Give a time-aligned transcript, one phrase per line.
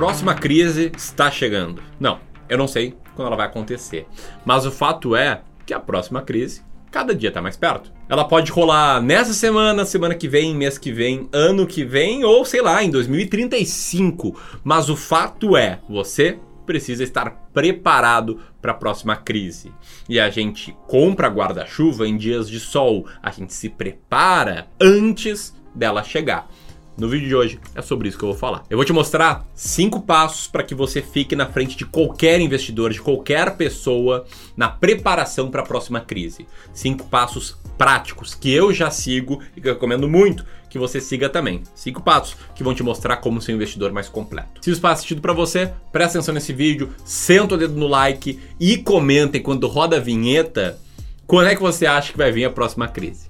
[0.00, 1.82] próxima crise está chegando.
[2.00, 4.06] Não, eu não sei quando ela vai acontecer.
[4.46, 7.92] Mas o fato é que a próxima crise cada dia está mais perto.
[8.08, 12.46] Ela pode rolar nessa semana, semana que vem, mês que vem, ano que vem ou
[12.46, 14.40] sei lá, em 2035.
[14.64, 19.70] Mas o fato é, você precisa estar preparado para a próxima crise.
[20.08, 26.02] E a gente compra guarda-chuva em dias de sol, a gente se prepara antes dela
[26.02, 26.48] chegar.
[27.00, 28.62] No vídeo de hoje é sobre isso que eu vou falar.
[28.68, 32.92] Eu vou te mostrar cinco passos para que você fique na frente de qualquer investidor,
[32.92, 36.46] de qualquer pessoa na preparação para a próxima crise.
[36.74, 41.30] Cinco passos práticos que eu já sigo e que eu recomendo muito que você siga
[41.30, 41.62] também.
[41.74, 44.60] Cinco passos que vão te mostrar como ser um investidor mais completo.
[44.62, 48.38] Se isso faz sentido para você, presta atenção nesse vídeo, senta o dedo no like
[48.60, 50.78] e comenta quando roda a vinheta
[51.26, 53.26] quando é que você acha que vai vir a próxima crise.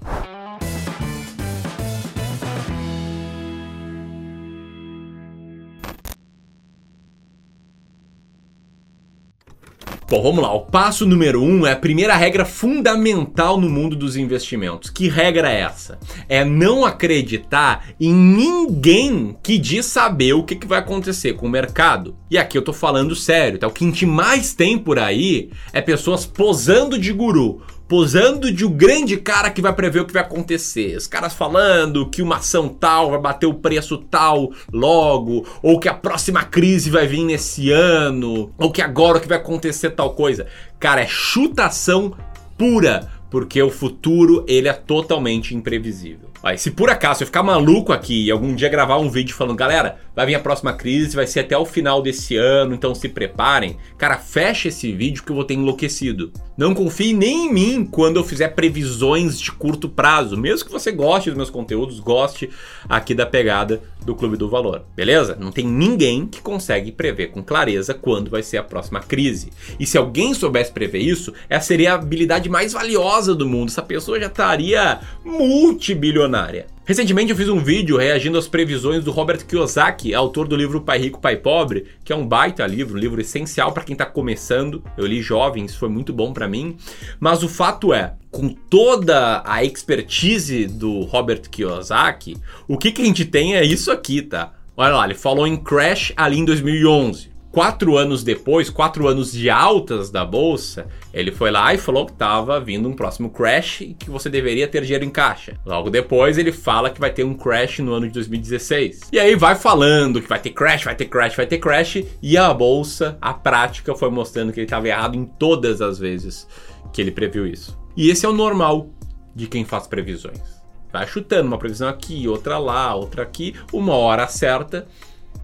[10.11, 10.53] Bom, vamos lá.
[10.53, 14.91] O passo número um é a primeira regra fundamental no mundo dos investimentos.
[14.91, 16.00] Que regra é essa?
[16.28, 22.16] É não acreditar em ninguém que diz saber o que, vai acontecer com o mercado.
[22.28, 23.69] E aqui eu tô falando sério, tá?
[23.69, 28.65] O que a gente mais tem por aí é pessoas posando de guru posando de
[28.65, 30.97] um grande cara que vai prever o que vai acontecer.
[30.97, 35.89] Os caras falando que uma ação tal vai bater o preço tal logo, ou que
[35.89, 40.15] a próxima crise vai vir nesse ano, ou que agora o que vai acontecer tal
[40.15, 40.47] coisa.
[40.79, 42.17] Cara, é chutação
[42.57, 46.30] pura, porque o futuro ele é totalmente imprevisível.
[46.43, 49.57] Aí, se por acaso eu ficar maluco aqui e algum dia gravar um vídeo falando,
[49.57, 53.11] galera, vai vir a próxima crise, vai ser até o final desse ano, então se
[53.11, 53.77] preparem.
[53.99, 56.33] Cara, fecha esse vídeo que eu vou ter enlouquecido.
[56.57, 60.91] Não confie nem em mim quando eu fizer previsões de curto prazo, mesmo que você
[60.91, 62.49] goste dos meus conteúdos, goste
[62.89, 65.37] aqui da pegada do Clube do Valor, beleza?
[65.39, 69.50] Não tem ninguém que consegue prever com clareza quando vai ser a próxima crise.
[69.79, 73.69] E se alguém soubesse prever isso, essa seria a habilidade mais valiosa do mundo.
[73.69, 76.67] Essa pessoa já estaria multibilionária milionária.
[76.85, 80.99] Recentemente eu fiz um vídeo reagindo às previsões do Robert Kiyosaki, autor do livro Pai
[80.99, 84.83] Rico, Pai Pobre, que é um baita livro, um livro essencial para quem está começando.
[84.97, 86.77] Eu li jovem, isso foi muito bom para mim.
[87.19, 92.37] Mas o fato é, com toda a expertise do Robert Kiyosaki,
[92.67, 94.53] o que, que a gente tem é isso aqui, tá?
[94.77, 99.50] Olha lá, ele falou em Crash ali em 2011 quatro anos depois, quatro anos de
[99.50, 103.94] altas da bolsa, ele foi lá e falou que estava vindo um próximo crash e
[103.94, 105.59] que você deveria ter dinheiro em caixa.
[105.66, 109.11] Logo depois, ele fala que vai ter um crash no ano de 2016.
[109.12, 112.37] E aí vai falando que vai ter crash, vai ter crash, vai ter crash, e
[112.37, 116.47] a bolsa, a prática, foi mostrando que ele estava errado em todas as vezes
[116.93, 117.78] que ele previu isso.
[117.97, 118.88] E esse é o normal
[119.34, 120.61] de quem faz previsões.
[120.93, 124.87] Vai chutando uma previsão aqui, outra lá, outra aqui, uma hora certa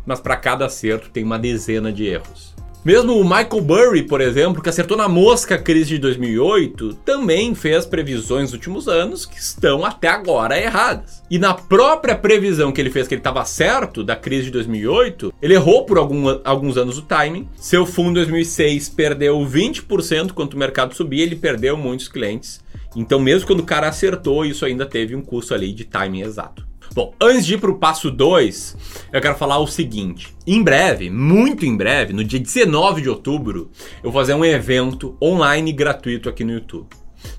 [0.07, 2.57] mas para cada acerto tem uma dezena de erros.
[2.87, 7.53] Mesmo o Michael Burry, por exemplo, que acertou na mosca a crise de 2008, também
[7.53, 11.21] fez previsões nos últimos anos que estão até agora erradas.
[11.29, 15.35] E na própria previsão que ele fez que ele estava certo da crise de 2008,
[15.43, 17.49] ele errou por algum, alguns anos o timing.
[17.57, 22.61] Seu fundo em 2006 perdeu 20% quando o mercado subia, ele perdeu muitos clientes.
[22.95, 26.65] Então, mesmo quando o cara acertou, isso ainda teve um custo ali de timing exato.
[26.97, 30.35] Bom, antes de ir para o passo 2, eu quero falar o seguinte.
[30.47, 33.71] Em breve, muito em breve, no dia 19 de outubro,
[34.03, 36.87] eu vou fazer um evento online gratuito aqui no YouTube.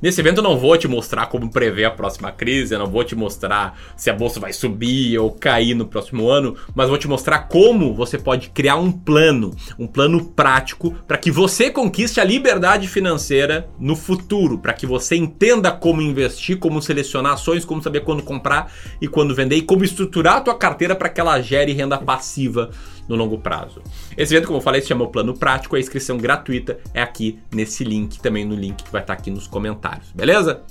[0.01, 3.03] Nesse evento eu não vou te mostrar como prever a próxima crise, eu não vou
[3.03, 7.07] te mostrar se a bolsa vai subir ou cair no próximo ano, mas vou te
[7.07, 12.23] mostrar como você pode criar um plano, um plano prático para que você conquiste a
[12.23, 18.01] liberdade financeira no futuro, para que você entenda como investir, como selecionar ações, como saber
[18.01, 18.71] quando comprar
[19.01, 22.69] e quando vender e como estruturar a tua carteira para que ela gere renda passiva
[23.07, 23.81] no longo prazo.
[24.15, 27.39] Esse evento, como eu falei, se chama o Plano Prático, a inscrição gratuita é aqui
[27.53, 30.63] nesse link, também no link que vai estar aqui nos comentários, beleza?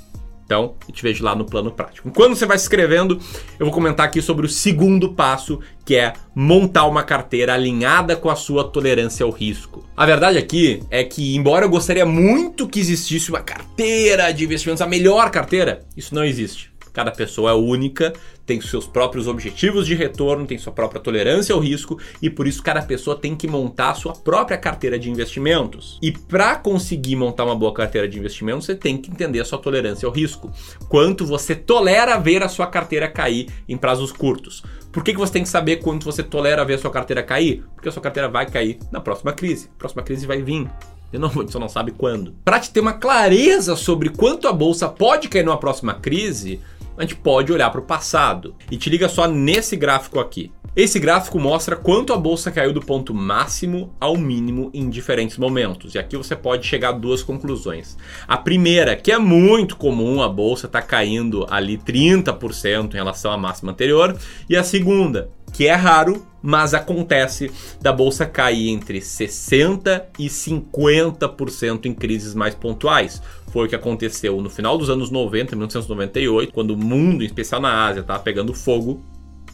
[0.46, 2.08] Então, eu te vejo lá no plano prático.
[2.12, 3.19] Quando você vai se inscrevendo,
[3.58, 8.31] eu vou comentar aqui sobre o segundo passo, que é montar uma carteira alinhada com
[8.31, 9.84] a sua tolerância ao risco.
[9.96, 14.81] A verdade aqui é que, embora eu gostaria muito que existisse uma carteira de investimentos,
[14.81, 16.75] a melhor carteira, isso não existe.
[16.96, 18.14] Cada pessoa é única,
[18.46, 22.62] tem seus próprios objetivos de retorno, tem sua própria tolerância ao risco e por isso
[22.62, 25.98] cada pessoa tem que montar a sua própria carteira de investimentos.
[26.00, 29.58] E para conseguir montar uma boa carteira de investimentos, você tem que entender a sua
[29.58, 30.50] tolerância ao risco.
[30.88, 34.62] Quanto você tolera ver a sua carteira cair em prazos curtos.
[34.90, 37.62] Por que, que você tem que saber quanto você tolera ver a sua carteira cair?
[37.75, 39.69] Porque a sua carteira vai cair na próxima crise.
[39.76, 40.66] A próxima crise vai vir.
[41.12, 42.34] Não, você não sabe quando.
[42.44, 46.60] Para te ter uma clareza sobre quanto a bolsa pode cair numa próxima crise,
[46.96, 48.54] a gente pode olhar para o passado.
[48.70, 50.52] E te liga só nesse gráfico aqui.
[50.76, 55.94] Esse gráfico mostra quanto a bolsa caiu do ponto máximo ao mínimo em diferentes momentos.
[55.94, 57.96] E aqui você pode chegar a duas conclusões.
[58.28, 63.32] A primeira, que é muito comum a bolsa estar tá caindo ali 30% em relação
[63.32, 64.14] à máxima anterior,
[64.50, 67.50] e a segunda, que é raro, mas acontece
[67.81, 73.22] da bolsa cair entre 60 e 50% em crises mais pontuais.
[73.52, 77.60] Foi o que aconteceu no final dos anos 90, 1998, quando o mundo, em especial
[77.60, 79.02] na Ásia, estava pegando fogo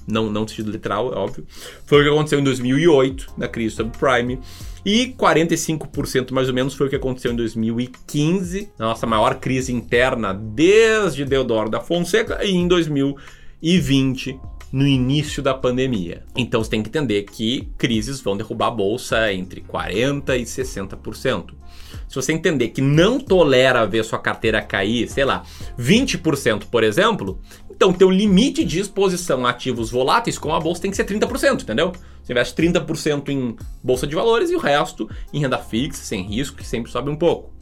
[0.06, 1.46] não, não no sentido literal, é óbvio.
[1.86, 4.40] Foi o que aconteceu em 2008, na crise subprime.
[4.84, 9.72] E 45% mais ou menos foi o que aconteceu em 2015, na nossa maior crise
[9.72, 14.40] interna desde Deodoro da Fonseca, e em 2020,
[14.72, 16.24] no início da pandemia.
[16.34, 21.50] Então você tem que entender que crises vão derrubar a bolsa entre 40% e 60%.
[22.08, 25.42] Se você entender que não tolera ver sua carteira cair, sei lá,
[25.78, 27.40] 20%, por exemplo,
[27.82, 31.62] então, teu limite de exposição a ativos voláteis com a bolsa tem que ser 30%,
[31.62, 31.90] entendeu?
[32.22, 36.58] Você investe 30% em bolsa de valores e o resto em renda fixa, sem risco,
[36.58, 37.52] que sempre sobe um pouco.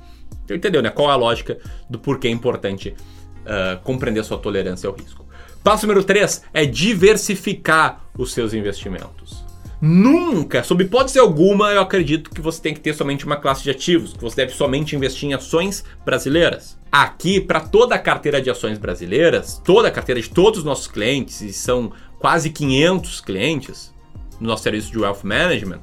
[0.44, 0.90] Então, entendeu, né?
[0.90, 1.58] Qual é a lógica
[1.88, 5.24] do porquê é importante uh, compreender sua tolerância ao risco?
[5.62, 9.44] Passo número 3 é diversificar os seus investimentos.
[9.80, 13.70] Nunca, sob hipótese alguma, eu acredito que você tem que ter somente uma classe de
[13.70, 16.78] ativos, que você deve somente investir em ações brasileiras.
[16.92, 20.86] Aqui, para toda a carteira de ações brasileiras, toda a carteira de todos os nossos
[20.86, 23.92] clientes, e são quase 500 clientes
[24.40, 25.82] no nosso serviço de Wealth Management,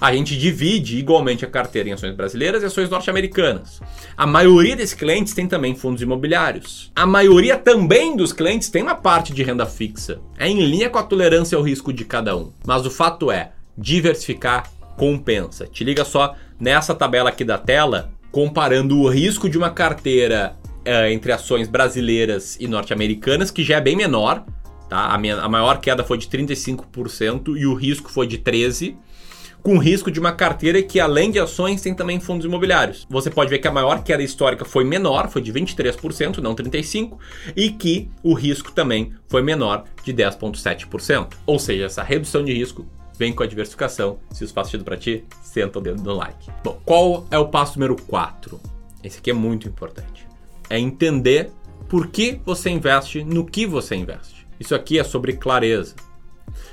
[0.00, 3.80] a gente divide igualmente a carteira em ações brasileiras e ações norte-americanas.
[4.16, 6.92] A maioria desses clientes tem também fundos imobiliários.
[6.94, 10.20] A maioria também dos clientes tem uma parte de renda fixa.
[10.38, 12.52] É em linha com a tolerância ao risco de cada um.
[12.64, 15.66] Mas o fato é, diversificar compensa.
[15.66, 20.56] Te liga só nessa tabela aqui da tela, comparando o risco de uma carteira
[20.86, 24.44] uh, entre ações brasileiras e norte-americanas, que já é bem menor.
[24.88, 25.12] Tá?
[25.12, 28.96] A, minha, a maior queda foi de 35% e o risco foi de 13%
[29.66, 33.04] com risco de uma carteira que, além de ações, tem também fundos imobiliários.
[33.10, 37.18] Você pode ver que a maior queda histórica foi menor, foi de 23%, não 35%,
[37.56, 41.32] e que o risco também foi menor, de 10,7%.
[41.44, 42.86] Ou seja, essa redução de risco
[43.18, 44.20] vem com a diversificação.
[44.30, 46.48] Se isso faz sentido para ti, senta o dedo no like.
[46.62, 48.60] Bom, qual é o passo número 4?
[49.02, 50.28] Esse aqui é muito importante.
[50.70, 51.50] É entender
[51.88, 54.35] por que você investe no que você investe.
[54.58, 55.94] Isso aqui é sobre clareza.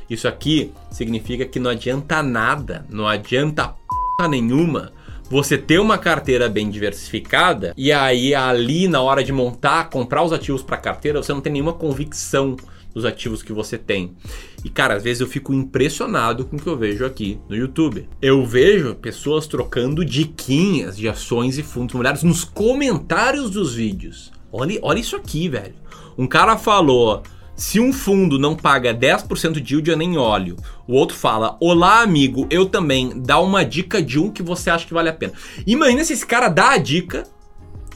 [0.10, 3.76] Isso aqui significa que não adianta nada, não adianta
[4.18, 4.92] p nenhuma
[5.30, 10.32] você ter uma carteira bem diversificada e aí ali na hora de montar, comprar os
[10.32, 12.56] ativos para carteira, você não tem nenhuma convicção
[12.94, 14.16] dos ativos que você tem.
[14.64, 18.08] E cara, às vezes eu fico impressionado com o que eu vejo aqui no YouTube.
[18.22, 24.32] Eu vejo pessoas trocando diquinhas de ações e fundos imobiliários nos comentários dos vídeos.
[24.52, 25.74] Olha, olha isso aqui, velho.
[26.16, 27.24] Um cara falou:
[27.56, 30.58] se um fundo não paga 10% de yield, eu nem óleo.
[30.88, 33.22] O outro fala: Olá, amigo, eu também.
[33.22, 35.34] Dá uma dica de um que você acha que vale a pena.
[35.66, 37.24] Imagina se esse cara dá a dica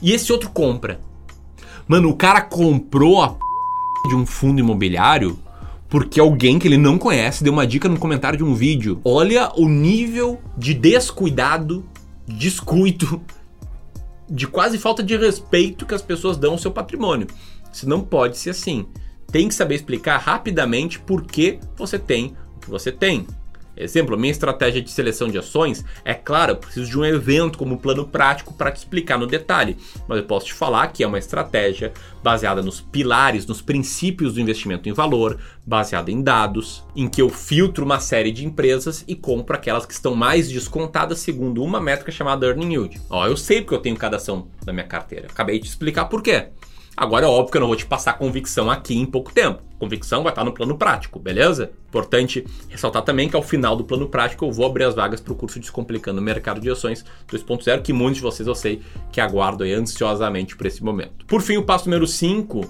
[0.01, 0.99] e esse outro compra.
[1.87, 3.39] Mano, o cara comprou a p
[4.09, 5.37] de um fundo imobiliário
[5.89, 8.99] porque alguém que ele não conhece deu uma dica no comentário de um vídeo.
[9.03, 11.85] Olha o nível de descuidado,
[12.27, 13.21] descuido,
[14.29, 17.27] de quase falta de respeito que as pessoas dão ao seu patrimônio.
[17.71, 18.85] Isso não pode ser assim.
[19.31, 23.27] Tem que saber explicar rapidamente por que você tem o que você tem.
[23.77, 27.77] Exemplo, minha estratégia de seleção de ações é claro, eu preciso de um evento como
[27.77, 31.19] plano prático para te explicar no detalhe, mas eu posso te falar que é uma
[31.19, 31.93] estratégia
[32.23, 37.29] baseada nos pilares, nos princípios do investimento em valor, baseada em dados, em que eu
[37.29, 42.11] filtro uma série de empresas e compro aquelas que estão mais descontadas segundo uma métrica
[42.11, 42.99] chamada earning yield.
[43.09, 45.27] Ó, eu sei porque eu tenho cada ação da minha carteira.
[45.29, 46.47] Acabei de explicar por quê.
[46.97, 49.61] Agora é óbvio que eu não vou te passar convicção aqui em pouco tempo.
[49.77, 51.71] Convicção vai estar no plano prático, beleza?
[51.87, 55.31] Importante ressaltar também que ao final do plano prático eu vou abrir as vagas para
[55.31, 59.21] o curso Descomplicando o Mercado de Ações 2.0, que muitos de vocês eu sei que
[59.21, 61.23] aguardam ansiosamente por esse momento.
[61.27, 62.61] Por fim, o passo número 5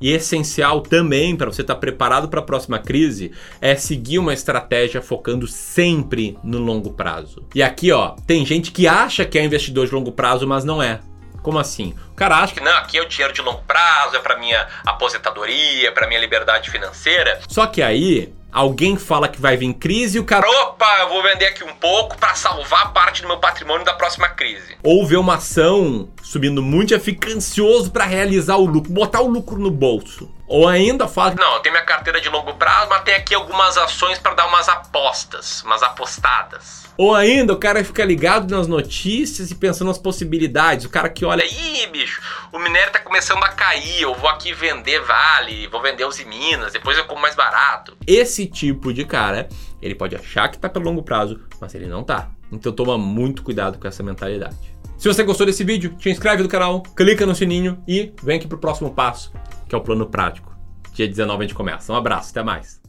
[0.00, 5.00] e essencial também para você estar preparado para a próxima crise é seguir uma estratégia
[5.00, 7.44] focando sempre no longo prazo.
[7.54, 10.82] E aqui, ó, tem gente que acha que é investidor de longo prazo, mas não
[10.82, 11.00] é.
[11.46, 11.94] Como assim?
[12.10, 14.66] O cara acha que não, aqui é o dinheiro de longo prazo, é para minha
[14.84, 17.40] aposentadoria, para minha liberdade financeira.
[17.46, 21.22] Só que aí alguém fala que vai vir crise e o cara, opa, eu vou
[21.22, 24.76] vender aqui um pouco para salvar parte do meu patrimônio da próxima crise.
[24.82, 29.28] Ou vê uma ação subindo muito e fica ansioso para realizar o lucro, botar o
[29.28, 30.28] lucro no bolso.
[30.48, 33.76] Ou ainda fala não, eu tenho minha carteira de longo prazo, mas tem aqui algumas
[33.76, 36.86] ações para dar umas apostas, umas apostadas.
[36.96, 40.86] Ou ainda o cara fica ligado nas notícias e pensando nas possibilidades.
[40.86, 42.22] O cara que olha, ih, bicho,
[42.52, 46.72] o minério tá começando a cair, eu vou aqui vender Vale, vou vender os Minas,
[46.72, 47.96] depois eu como mais barato.
[48.06, 49.48] Esse tipo de cara,
[49.82, 52.28] ele pode achar que tá pelo longo prazo, mas ele não tá.
[52.50, 54.75] Então toma muito cuidado com essa mentalidade.
[55.06, 58.48] Se você gostou desse vídeo, te inscreve no canal, clica no sininho e vem aqui
[58.48, 59.32] pro próximo passo,
[59.68, 60.52] que é o plano prático.
[60.94, 61.92] Dia 19 a gente começa.
[61.92, 62.80] Um abraço, até mais.